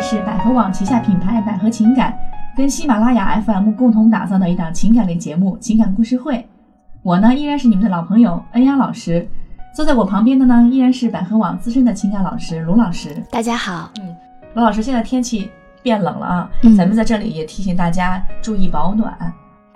[0.00, 2.18] 里是百合网旗下品牌百合情感
[2.56, 6.36] 跟喜马拉雅 FM 共同打造的一档情感类节目《情感故事会》。
[7.02, 9.28] 我呢依然是你们的老朋友恩雅老师，
[9.74, 13.22] 坐在我旁边的呢依然是百合网资深的情感老师卢老师。
[13.30, 14.16] 大家好，嗯，
[14.54, 15.50] 卢老师，现在天气
[15.82, 19.14] 变冷了啊，嗯咱们在这里也提醒大家注意保暖。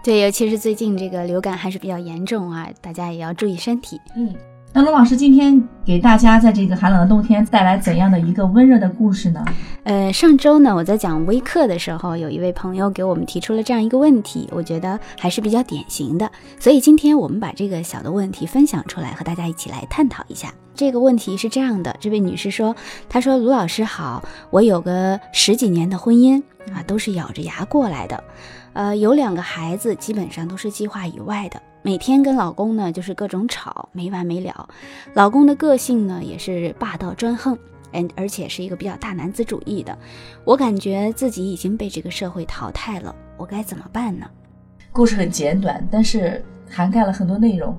[0.02, 4.00] 对，尤其是最近这个流感还是比较严重啊，大家也要注意身体。
[4.16, 4.34] 嗯，
[4.76, 9.44] 那卢老师今天给大家在这个寒冷的冬天带来怎样的一个温热的故事呢？
[9.84, 20.52] 呃，上周呢，我在讲微课的时候，有一位朋友给我们提出了这样一个问题，我觉得还是比较典型的，所以今天我们把这个小的问题分享出来，和大家一起来探讨一下。
[20.74, 22.74] 这个问题是这样的，这位女士说
[23.08, 28.24] ：“她说卢老师好，我有个十几年的婚姻啊，都是咬着牙过来的，
[28.72, 34.66] 呃，有两个孩子，基本上都是计划以外的。”每天跟老公呢就是各种吵，没完没了。
[35.12, 37.58] 老公的个性呢也是霸道专横，
[37.92, 39.94] 嗯，而且是一个比较大男子主义的。
[40.46, 44.26] 我感觉自己已经被这个社会淘汰了，我该怎么办呢？
[44.92, 47.78] 故事很简短，但是涵盖了很多内容。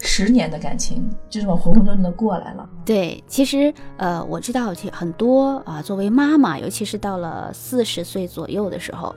[0.00, 2.68] 十年的感情就这么浑浑沌沌的过来了。
[2.84, 9.14] 对，其实呃，我知道很多啊、作为妈妈，尤其是到了四十岁左右的时候，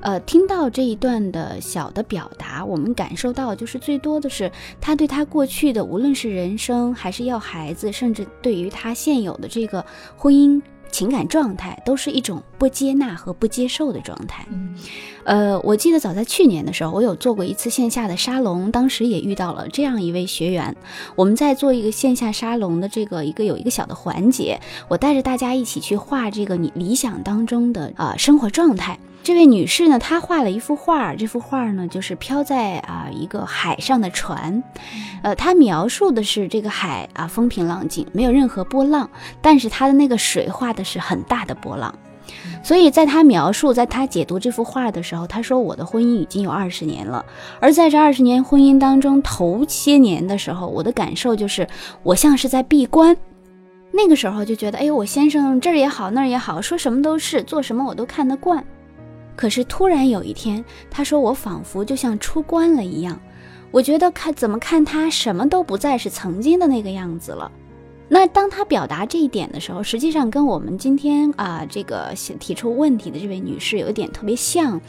[0.00, 9.84] 呃，听到这一段的小的表达，我们感受到就是最多的是他对他过去的，无论是人生还是要孩子，甚至对于他现有的这个
[10.16, 10.60] 婚姻
[10.94, 14.46] 情感状态，都是一种不接纳和不接受的状态。
[14.48, 14.76] 嗯
[15.24, 20.76] 呃，我记得早在去年的时候，我有做过一次线下的沙龙，当时也遇到了这样一位学员。
[21.16, 28.96] 我们在做一个线下沙龙的这个一个有一个小的环节，我带着大家一起去画这个你理想当中的啊、呃生活状态。
[29.24, 34.62] 这位女士呢，她画了一幅画，这幅画呢就是飘在啊、一个海上的船，
[35.22, 39.08] 呃，她描述的是这个海啊风平浪静，没有任何波浪，
[39.40, 41.94] 但是她的那个水画的是很大的波浪。
[42.62, 47.24] 所以在她描述，在她解读这幅画的时候，她说我的婚姻已经有二十年了，
[47.60, 51.66] 而在这二十年婚姻当中，头些年的时候，我的感受就是
[52.02, 53.16] 我像是在闭关。
[53.90, 58.62] 那个时候就觉得，哎呦，我先生这儿也好，那儿也好，说什么都是，做什么我都看得惯。
[59.36, 63.20] 可是突然有一天，他说我仿佛就像出关了一样，
[63.70, 67.50] 我觉得看怎么看他什么都不再是曾经的那个样子了。
[68.14, 74.80] 那当他表达这一点的时候，实际上跟我们今天啊、这个提出问题的这位女士有一点特别像，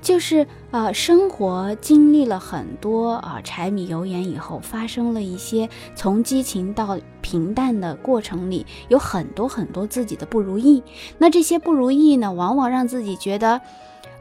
[0.00, 10.82] 就是呃生活经历了很多啊、柴米油盐以后，发生了一些从激情到平淡的过程里，有很多很多自己的不如意。
[11.18, 13.60] 那这些不如意呢，往往让自己觉得。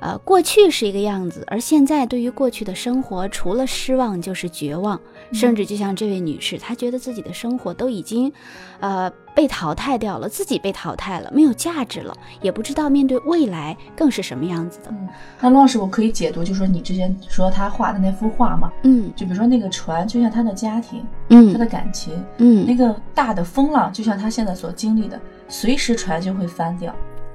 [0.01, 4.99] 呃，过去是一个样子，而现在对于过去的生活，除了失望就是绝望，
[5.31, 8.33] 甚至就像这位女士，她觉得自己的生活都已经，
[8.79, 14.87] 呃，被淘汰掉了，自己被淘汰了，没有价值了，也不知道面对未来更是什么样子的。
[14.89, 15.07] 嗯，
[15.39, 19.13] 那卢老师，我可以解读，就说你之前说他画的那幅画嘛，嗯。
[19.15, 26.91] 就比如说那个船，就像他的家庭，他嗯的感情，嗯，那个大的风浪，就像他现在所经历的，随时船就会翻掉。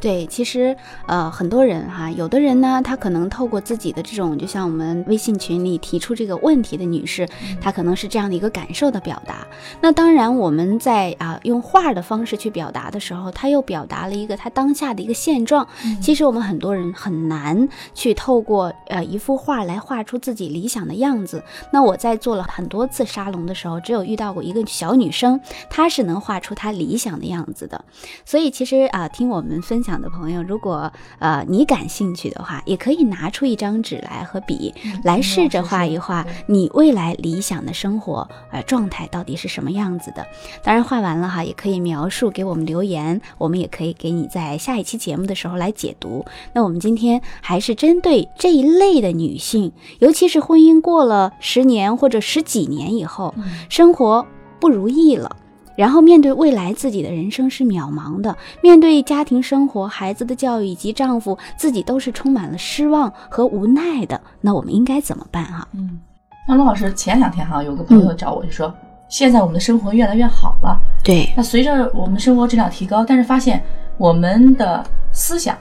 [0.07, 7.29] 对，其实呃，很多人哈，有的人呢，他可能透过自己的这种，就像我们微信群里提出这个问题的女士，
[7.61, 9.45] 她可能是这样的一个感受的表达。
[9.81, 15.67] 那当然，我们在啊、用画的方式去表达的时候，她又表达了一个她当下的一个现状。
[16.01, 21.43] 其实我们很多人很难去透过呃一幅画来画出自己理想的样子。
[21.73, 27.85] 那我在做了很多次沙龙的时候，只有遇到过一个小女生，她是能画出她理想的样子的。
[28.25, 34.75] 所以其实啊、听我们分享的朋友，如果呃你感兴趣的话，也可以拿出一张纸来和笔，
[35.05, 40.27] 来试着画一画你未来理想的生活呃状态到底是什么样子的。
[40.63, 46.25] 当然画完了哈，也可以描述给我们留言，我们也可以给你在下一期节目的时候来解读。
[46.53, 54.27] 那我们今天还是针对这一类的女性，尤其是婚姻过了十年或者十几年以后，嗯生活
[54.61, 55.37] 不如意了。
[55.77, 64.21] 然后面对未来，自己的人生是渺茫的；面对家庭生活、孩子的教育以及丈夫，自己都是充满了失望和无奈的。
[64.41, 66.01] 那我们应该怎么办啊、嗯，
[66.49, 68.73] 那罗老师前两天哈，有个朋友找我就说，
[69.09, 70.81] 现在我们的生活越来越好了。
[71.05, 73.63] 对，那随着我们生活质量提高，但是发现
[73.99, 75.57] 我们的思想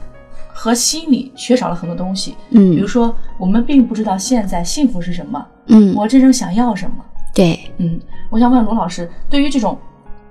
[0.54, 2.36] 和心理缺少了很多东西。
[2.52, 6.98] 嗯比如嗯说，我们并不知道现在幸福是什么，嗯，我真正想要什么。
[7.34, 9.78] 对，嗯，我想问罗老师，对于这种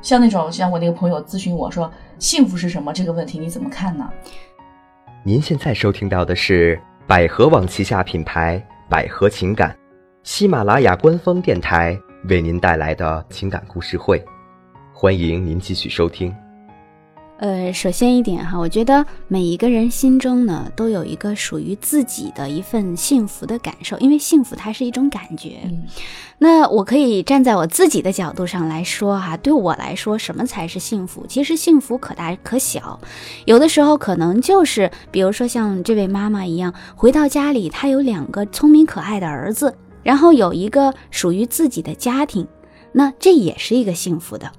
[0.05, 4.07] 像那种像我那个朋友咨询我说幸福是什么这个问题，你怎么看呢？
[5.23, 9.75] 您现在收听到的是百合网旗下品牌百合情感，
[10.23, 11.99] 喜马拉雅官方电台
[12.29, 14.23] 为您带来的情感故事会，
[14.93, 16.44] 欢迎您继续收听。
[17.45, 25.59] 呃，首先一点哈，我觉得每一个人心中呢都有一个属于自己的一份幸福的感受，因为幸福它是一种感觉。
[25.65, 25.87] 嗯
[26.39, 31.27] 那我可以站在我自己的角度上来说哈，对我来说，什么才是幸福？
[31.29, 32.99] 其实幸福可大可小，
[33.45, 42.49] 有的时候可能就是，比如说像这位妈妈一样，回到家里，她有两个聪明可爱的儿子，然后有一个属于自己的家庭，
[42.93, 44.51] 那这也是一个幸福的。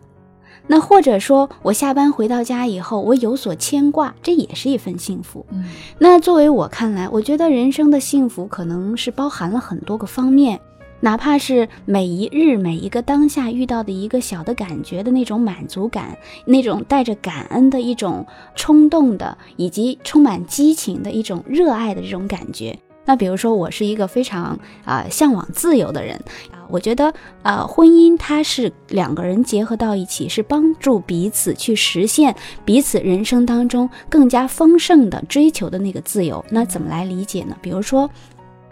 [0.68, 5.46] 那或者说我下班回到家以后，我有所牵挂，这也是一份幸福。
[5.52, 5.64] 嗯
[6.00, 10.60] 那作为我看来，我觉得人生的幸福可能是包含了很多个方面，
[11.02, 18.26] 哪怕是每一日每一个当下遇到的一个小的感觉的那种满足感，那种带着感恩的一种
[18.56, 22.78] 冲动的，以及充满激情的一种热爱的这种感觉。
[23.06, 26.16] 那比如说，我是一个非常啊、向往自由的人
[26.52, 27.14] 啊，我觉得
[27.44, 32.36] 呃，婚姻它是两个人结合到一起，是帮助彼此去实现
[32.66, 36.44] 彼此人生当中更加丰盛的追求的那个自由。
[36.50, 37.56] 那怎么来理解呢？
[37.62, 38.10] 比如说，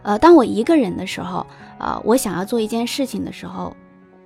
[0.02, 1.46] 呃，当我一个人的时候，
[1.78, 3.76] 啊、我想要做一件事情的时候，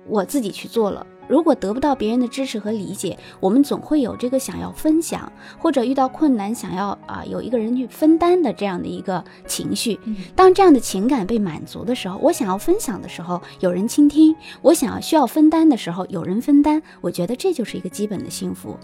[0.06, 1.06] 我自己去做了。
[1.28, 9.98] 如果得不到别人的支持和理解，我们总会有这个想要分享，或者遇到困难想要啊、有一个人去分担的这样的一个情绪。
[10.04, 16.82] 嗯当这样的情感被满足的时候，我想要分享的时候，有人倾听；我想要需要分担的时候，有人分担。
[17.00, 18.76] 我觉得这就是一个基本的幸福。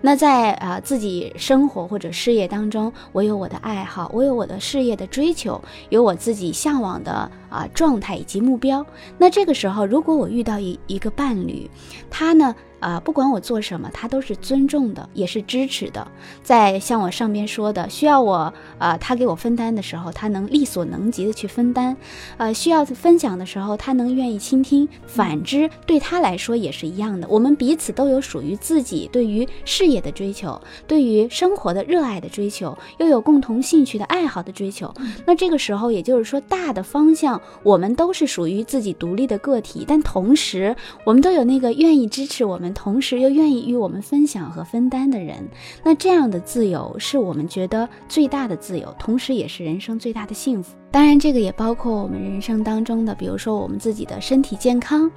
[0.00, 5.60] 那在啊、自己生活或者事业当中，我有我的爱好，我有我的事业的追求，
[5.90, 8.84] 有我自己向往的啊、状态以及目标。
[9.18, 11.70] 那这个时候，如果我遇到一一个伴侣，
[12.10, 16.06] 他呢，啊，不管我做什么，他都是尊重的，也是支持的。
[16.42, 21.94] 在像我上边说的，需要我啊，他给我分担的时候，他能力所能及的去分担；
[22.36, 24.88] 呃，需要分享的时候，他能愿意倾听。
[25.06, 27.28] 反之，对他来说也是一样的。
[27.30, 34.92] 我们彼此都有属于自己对于事业的追求，对于生活的热爱的追求，又有共同兴趣的爱好的追求。
[35.24, 40.74] 那这个时候，也就是说，大的方向我们都是属于自己独立的个体，但同时
[41.04, 45.48] 我们都有那个愿意支持我同时又愿意与我们分享和分担的人。
[45.82, 50.74] 那这样的自由是我们觉得最大的自由，同时也是人生最大的幸福。
[50.90, 55.10] 当然，这个也包括我们人生当中的，比如说我们自己的身体健康，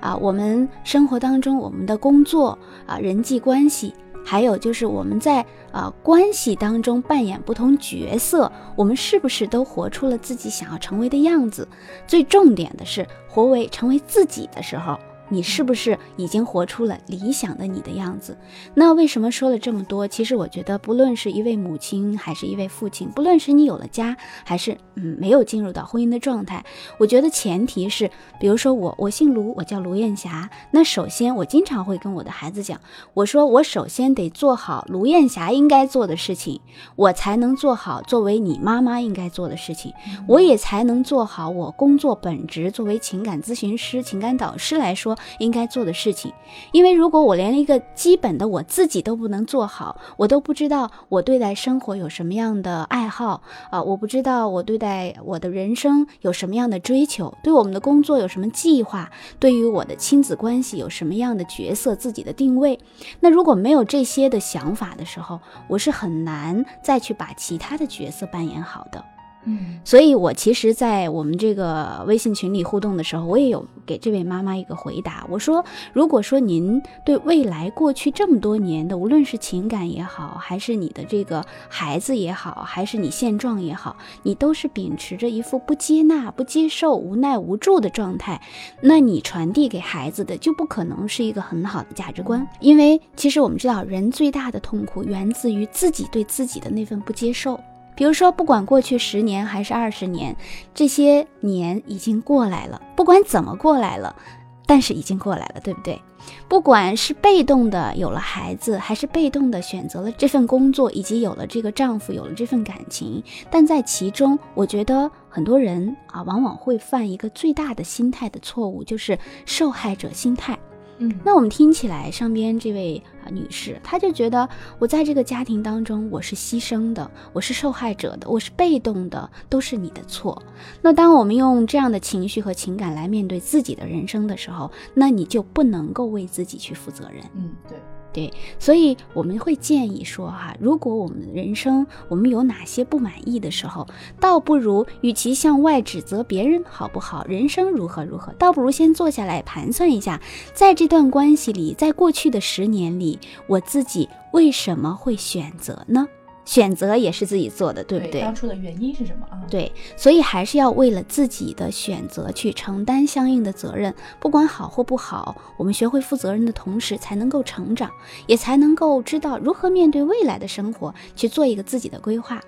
[0.00, 3.94] 啊，我们生活当中我们的工作啊，人际关系。
[4.22, 11.66] 还有就是我们在啊、关系当中扮演不同角色，我们是不是都活出了自己想要成为的样子？
[12.06, 14.98] 最重点的是，活为成为自己的时候，
[15.30, 18.36] 你是不是已经活出了理想的你的样子？
[18.74, 20.06] 那为什么说了这么多？
[20.06, 26.64] 其实我觉得，不论是一位母亲还是一位父亲，不论是你有了家，还是嗯没有进入到婚姻的状态，
[26.98, 30.50] 我觉得前提是，比如说我，我姓卢，我叫卢艳霞。
[30.72, 32.80] 那首先，我经常会跟我的孩子讲，
[33.14, 36.60] 我说我首先得做好卢艳霞应该做的事情，
[36.96, 39.92] 我才能做好作为你妈妈应该做的事情，
[40.26, 46.32] 我也才能做好我工作本职作为情感咨询师、情感导师来说应该做的事情。
[46.72, 62.78] 因为如果我连一个基本的我自己都不能做好，我都不知道我对待生活有什么样的爱好啊、我不知道我对待我的人生有什么样的追求，对我们的工作有什么计划，对于我的亲子关系有什么样的角色、自己的定位。
[63.20, 69.04] 那如果没有这些的想法的时候，我是很难再去把其他的角色扮演好的。
[69.44, 75.26] 嗯所以，我其实，在我们这个微信群里互动的时候，我也有给这位妈妈一个回答。
[75.30, 88.40] 我说，如果说您对未来过去这么多年的，无论是情感也好，还是你的这个孩子也好，还是你现状也好，你都是秉持着一副不接纳、不接受、无奈无助的状态，
[88.82, 92.46] 那你传递给孩子的就不可能是一个很好的价值观。
[92.60, 97.58] 因为其实我们知道，人最大的痛苦源自于自己对自己的那份不接受。
[98.00, 100.34] 比如说，不管过去十年还是二十年，
[100.74, 104.16] 这些年已经过来了，不管怎么过来了，
[104.64, 106.00] 但是已经过来了，对不对？
[106.48, 120.58] 不管是被动的有了孩子，还是被动的选择了这份工作，以及有了这个丈夫，有了这份感情，但在其中，我觉得很多人啊，往往会犯一个最大的心态的错误，就是受害者心态。
[121.02, 130.40] 嗯那我们听起来，上边这位啊女士，她就觉得我在这个家庭当中，我是牺牲的，我是受害者的，我是被动的，都是你的错。
[130.82, 137.24] 那当我们用这样的情绪和情感来面对自己的人生的时候，那你就不能够为自己去负责任。
[137.34, 137.78] 嗯，对，
[138.12, 143.86] 对，所以我们会建议说哈，如果我们的人生我们有哪些不满意的时候，
[144.18, 150.20] 倒不如与其向外指责别人好不好，人生如何如何，倒不如先坐下来盘算一下，
[150.52, 156.08] 在这段关系里，在过去的十年里，我自己为什么会选择呢？
[156.44, 158.20] 选择也是自己做的，对不对？
[158.20, 159.38] 当初的原因是什么啊？
[159.50, 167.90] 对，所以还是要为了自己的选择去承担相应的责任，不管好或不好，我们学会负责任的同时，才能够成长，
[168.26, 172.40] 也才能够知道如何面对未来的生活，去做一个自己的规划。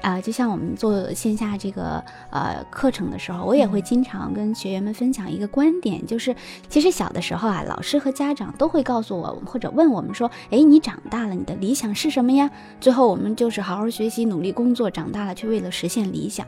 [0.00, 6.34] 啊，就像我们做线下这个呃课程的时候，我也会经常跟学员们分享一个观点，就是
[6.68, 12.48] 其实小的时候啊，老师和家长都会告诉我或者问我们说，哎，你长大了，你的理想是什么呀？
[12.80, 16.46] 最后我们就是好好学习，努力工作，长大了却为了实现理想。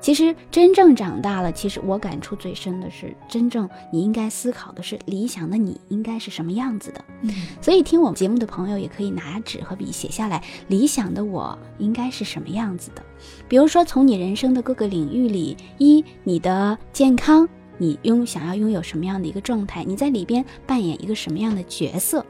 [0.00, 7.04] 其实真正长大了，其实我感触最深的是，真正你应该思考的是理想的你应该是什么样子的。
[7.20, 13.02] 嗯，所以听我们节目的朋友也可以拿纸和笔写下来，理想的我应该是什么样子的。
[13.48, 17.48] 比如说，从你人生的各个领域里，一你的健康，
[17.78, 22.26] 你拥想要拥有什么样的一个状态，你在里边扮演一个什么样的角色。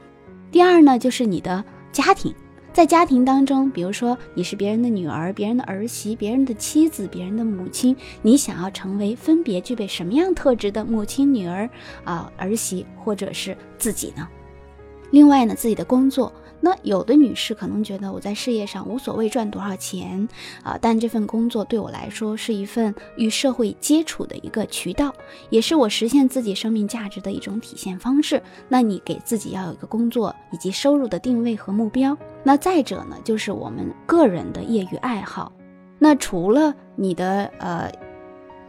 [0.51, 2.35] 第二呢，就是你的家庭。
[2.73, 11.69] 在家庭当中，比如说你是别人的女儿、别人的儿媳、别人的妻子、别人的母亲，你想要成为分别具备什么样特质的母亲、女儿
[12.03, 14.27] 啊、儿媳，或者是自己呢？
[15.11, 16.33] 另外呢，自己的工作。
[16.65, 20.29] 那有的女士可能觉得我在事业上无所谓赚多少钱
[20.63, 25.13] 啊，但这份工作对我来说是一份与社会接触的一个渠道，
[25.51, 28.41] 也是我实现自己生命价值的一种体现方式。
[28.69, 32.17] 那你给自己要有一个工作以及收入的定位和目标。
[32.45, 35.53] 那再者呢，就是我们个人的业余爱好。
[35.99, 37.91] 那除了你的呃。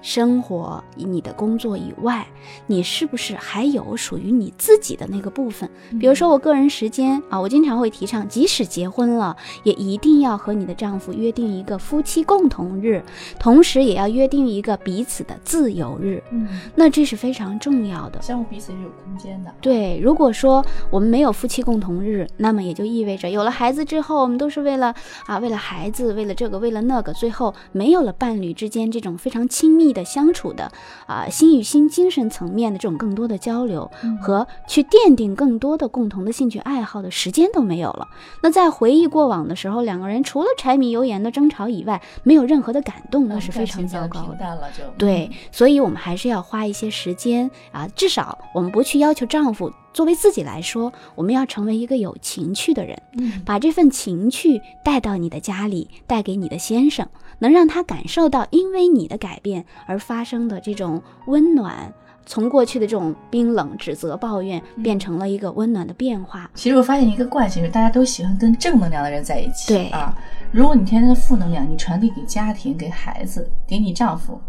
[0.03, 2.27] 生活你的工作以外，
[2.67, 5.67] 你是不是还有属于你自己的那个部分？
[5.97, 13.01] 比如说我个人时间啊，我经常会提倡，即使结婚了，也一定要和你的丈夫约定一个夫妻共同日，
[13.39, 16.21] 同时也要约定一个彼此的自由日。
[16.31, 19.55] 嗯，那这是非常重要的，相互彼此是有空间的。
[19.61, 24.93] 对，如果说我们没有夫妻共同日，那么也就意味着有了孩子之后，我们都是为了
[25.27, 29.92] 啊，为了孩子，为了这个，为了那个，最后没有了伴侣之间这种非常亲密。
[29.93, 30.71] 的相处的
[31.05, 33.89] 啊，心与心、精神层面的这种更多的交流
[34.21, 38.07] 和去奠定更多的共同的兴趣爱好的时间都没有了。
[38.41, 44.59] 那在回忆过往的时候，两个人除了柴米油盐的争吵以外，没有任何的感动，那是非常糟糕的。
[44.97, 49.71] 对，所以我们还是要花一些时间啊，至少我们不去要求丈夫。
[49.93, 52.99] 作为自己来说，我们要成为一个有情趣的人，
[53.45, 57.07] 把这份情趣带到你的家里，带给你的先生，
[57.39, 61.93] 能让他感受到因为你的改变而发生的这种温暖，
[62.25, 66.49] 从过去的这种冰冷、指责、抱怨，变成了一个温暖的变化。
[66.55, 69.73] 其实我发现一个惯性是，大家都喜欢跟正能量的人在一起。
[69.73, 70.17] 对啊，
[70.51, 74.41] 如果你天天的负能量，你传递给家庭、给孩子、给你丈夫，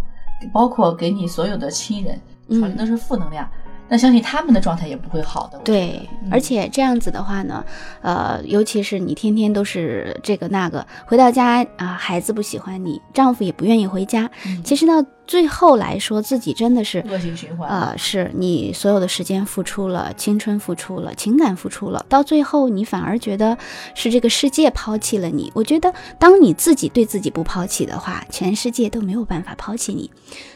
[0.53, 3.47] 包括给你所有的亲人，传递都是负能量。
[3.89, 5.59] 那相信他们的状态也不会好的。
[5.65, 7.65] 对，而且这样子的话呢，
[8.03, 14.31] 呃，尤其是你天天都是这个那个，回到家啊，孩子不喜欢你，丈夫也不愿意回家。
[14.63, 15.05] 其实呢。
[15.27, 17.95] 最后来说，自己真的是恶性循环啊！
[17.97, 23.57] 是你所有的时间付出了，青春付出了，情感付出了，到最后你反而觉得
[23.95, 25.51] 是这个世界抛弃了你。
[25.55, 30.11] 我觉得，当你自己对自己不抛弃的话，全世界都没有办法抛弃你。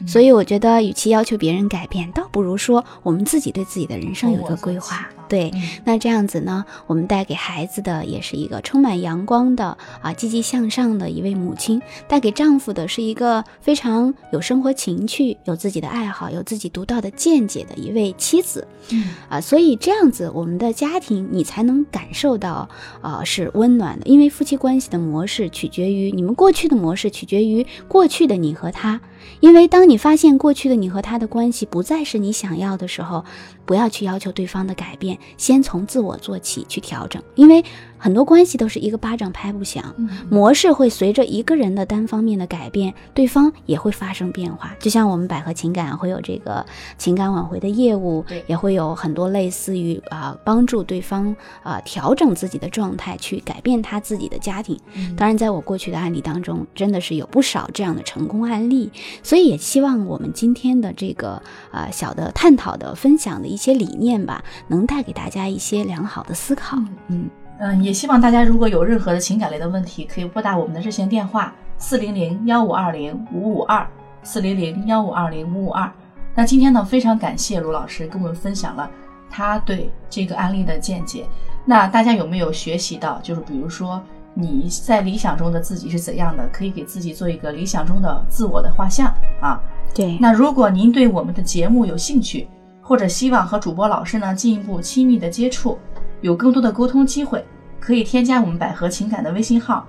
[0.06, 5.08] 所以，我觉得，与其要求别人改变，倒不如说我们自己对自己的人生有一个规划。
[5.28, 5.52] 对，
[5.84, 18.66] 那这样子呢，我们带给孩子的也是一个充满阳光的啊，积极向上的一位母亲；带给丈夫的是一个非常有生活情趣、有自己的爱好、有自己独到的见解的一位妻子。
[18.90, 22.68] 嗯啊，所以这样子，我们的家庭你才能感受到
[23.02, 29.00] 啊是温暖的，因为夫妻关系的模式取决于你们过去的模式，取决于过去的你和他。
[29.40, 33.24] 因为当你发现过去的你和他的关系不再是你想要的时候，
[33.66, 37.22] 不要去要求对方的改变，先从自我做起去调整。
[37.34, 37.62] 因为
[37.98, 39.94] 很多关系都是一个巴掌拍不响，
[40.30, 44.74] 模式会随着一个人的单方面的改变，对方也会发生变化。
[44.78, 46.64] 就像我们百合情感会有这个
[46.96, 54.78] 情感挽回的业务，也会有很多类似于啊帮助对方啊调整自己的状态，去改变他自己的家庭。
[55.16, 58.90] 当然，在我过去的案例当中，真的是有不少这样的成功案例。
[59.22, 66.78] 所以也希望我们今天的这个啊小的探讨的分享的一些理念吧，能带给大家一些良好的思考。
[67.08, 67.28] 嗯
[67.58, 73.86] 嗯，也希望大家如果有任何的情感类的问题，可以拨打我们的热线电话四零零幺五二零五五二
[74.22, 75.90] 四零零幺五二零五五二。
[76.34, 78.88] 那今天呢，非常感谢卢老师跟我们分享了
[79.28, 81.26] 他对这个案例的见解。
[81.64, 83.18] 那大家有没有学习到？
[83.22, 84.00] 就是比如说
[84.34, 89.60] 你在理想中的自己是怎样的，可以给自己做一个理想中的自我的画像啊。
[89.92, 92.48] 对，那如果您对我们的节目有兴趣，
[92.80, 95.76] 或者希望和主播老师呢进一步亲密的接触，
[96.20, 97.44] 有更多的沟通机会，
[97.78, 99.86] 可以添加我们百合情感的微信号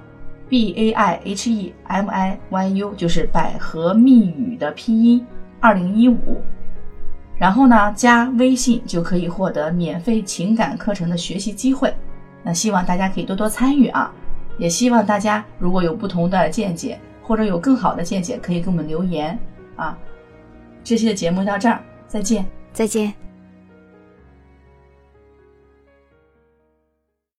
[0.47, 5.25] ，b a i h e m i y u，就是百合密语的拼音
[5.59, 6.41] 二零一五。
[7.37, 11.93] 然后呢，加微信就可以获得免费情感课程的学习机会。
[12.43, 14.11] 那希望大家可以多多参与啊！
[14.57, 19.39] 也希望大家如果有不同的见解，或者有更好的见解，可以给我们留言
[19.77, 19.97] 啊。
[20.83, 22.45] 这期的节目到这儿，再见。
[22.73, 23.28] 再见。